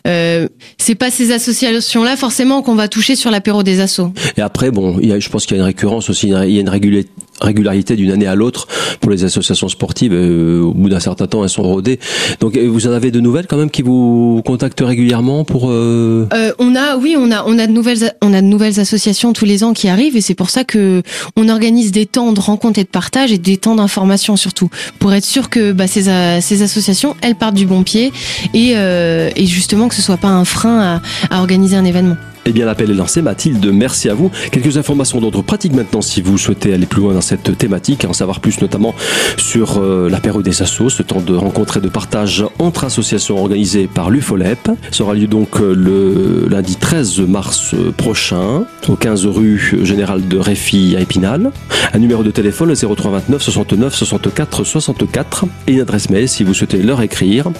Euh, 0.07 0.49
c'est 0.79 0.95
pas 0.95 1.11
ces 1.11 1.33
associations-là 1.33 2.17
forcément 2.17 2.63
qu'on 2.63 2.77
va 2.77 2.87
toucher 2.87 3.17
sur 3.17 3.33
l'apéro 3.33 3.65
des 3.65 3.81
assos. 3.81 4.13
Et 4.37 4.41
après, 4.41 4.71
bon, 4.71 4.99
il 5.03 5.09
y 5.09 5.13
a, 5.13 5.19
je 5.19 5.29
pense 5.29 5.47
qu'il 5.47 5.57
y 5.57 5.61
a 5.61 5.63
une 5.63 5.67
récurrence 5.67 6.11
aussi, 6.11 6.29
il 6.29 6.51
y 6.51 6.59
a 6.59 6.61
une 6.61 6.69
régularité 6.69 7.11
régularité 7.41 7.97
d'une 7.97 8.11
année 8.11 8.27
à 8.27 8.35
l'autre 8.35 8.67
pour 9.01 9.11
les 9.11 9.25
associations 9.25 9.69
sportives. 9.69 10.13
Euh, 10.13 10.63
au 10.63 10.73
bout 10.73 10.89
d'un 10.89 11.01
certain 11.01 11.27
temps, 11.27 11.43
elles 11.43 11.51
sont 11.51 11.63
rodées. 11.63 11.99
Donc, 12.41 12.57
euh, 12.57 12.69
vous 12.69 12.87
en 12.87 12.93
avez 12.93 13.11
de 13.11 13.21
nouvelles 13.21 13.47
quand 13.47 13.57
même 13.57 13.71
qui 13.71 13.83
vous 13.83 14.43
contactent 14.45 14.81
régulièrement 14.81 15.45
pour 15.45 15.71
euh... 15.71 16.27
Euh, 16.33 16.53
On 16.59 16.75
a, 16.77 16.97
oui, 16.97 17.17
on 17.19 17.31
a, 17.31 17.45
on 17.47 17.59
a 17.59 17.67
de 17.67 17.73
nouvelles, 17.73 18.15
on 18.23 18.33
a 18.33 18.41
de 18.41 18.47
nouvelles 18.47 18.81
associations 18.81 19.33
tous 19.33 19.45
les 19.45 19.65
ans 19.65 19.73
qui 19.73 19.89
arrivent 19.89 20.17
et 20.17 20.21
c'est 20.21 20.35
pour 20.35 20.51
ça 20.51 20.65
que 20.65 21.03
on 21.37 21.49
organise 21.49 21.93
des 21.93 22.07
temps 22.07 22.33
de 22.33 22.41
rencontres 22.41 22.79
et 22.79 22.85
de 22.85 22.89
partage 22.89 23.33
et 23.33 23.39
des 23.39 23.57
temps 23.57 23.75
d'information 23.75 24.37
surtout 24.37 24.69
pour 24.99 25.13
être 25.13 25.25
sûr 25.25 25.51
que 25.51 25.73
bah, 25.73 25.87
ces, 25.87 26.05
ces 26.41 26.63
associations, 26.63 27.17
elles 27.21 27.35
partent 27.35 27.55
du 27.55 27.67
bon 27.67 27.83
pied 27.83 28.13
et, 28.53 28.73
euh, 28.77 29.31
et 29.37 29.47
justement 29.47 29.89
que 29.89 29.95
ce 29.95 30.03
soit 30.03 30.17
pas 30.17 30.29
un 30.29 30.45
frein 30.45 31.01
à, 31.31 31.37
à 31.37 31.41
organiser 31.41 31.77
un 31.77 31.85
événement. 31.85 32.17
Eh 32.47 32.53
bien, 32.53 32.67
l'appel 32.67 32.91
est 32.91 32.95
lancé. 32.95 33.23
Mathilde, 33.23 33.67
merci 33.73 34.11
à 34.11 34.15
vous. 34.15 34.31
Quelques 34.51 34.77
informations 34.77 35.19
d'ordre 35.19 35.41
pratique 35.43 35.73
maintenant 35.73 36.03
si 36.03 36.21
vous 36.21 36.37
souhaitez 36.37 36.75
aller 36.75 36.85
plus 36.85 37.01
loin 37.01 37.15
dans 37.15 37.23
cette 37.23 37.57
thématique, 37.57 38.05
en 38.05 38.13
savoir 38.13 38.41
plus 38.41 38.61
notamment 38.61 38.95
sur 39.39 39.79
euh, 39.79 40.11
l'apéro 40.11 40.43
des 40.43 40.61
assos, 40.61 40.91
ce 40.91 41.03
temps 41.03 41.23
de 41.23 41.35
rencontre 41.35 41.79
et 41.79 41.81
de 41.81 41.89
partage 41.89 42.45
entre 42.59 42.85
associations 42.85 43.39
organisées 43.39 43.87
par 43.87 44.11
l'UFOLEP. 44.11 44.69
Ça 44.91 45.05
aura 45.05 45.15
lieu 45.15 45.27
donc 45.27 45.59
euh, 45.61 45.75
le 45.75 46.47
lundi 46.51 46.77
13 46.77 47.21
mars 47.21 47.73
euh, 47.73 47.93
prochain, 47.93 48.67
au 48.89 48.97
15 48.97 49.25
rue 49.27 49.79
Général 49.83 50.29
de 50.29 50.37
Réfi 50.37 50.95
à 50.99 51.01
Épinal. 51.01 51.51
Un 51.95 51.99
numéro 51.99 52.23
de 52.23 52.31
téléphone, 52.31 52.69
le 52.69 52.75
0329 52.75 53.43
69 53.43 53.95
64 53.95 54.65
64 54.65 55.47
et 55.67 55.73
une 55.73 55.81
adresse 55.81 56.11
mail 56.11 56.29
si 56.29 56.45
vous 56.45 56.53
souhaitez 56.53 56.83
leur 56.83 57.01
écrire, 57.01 57.51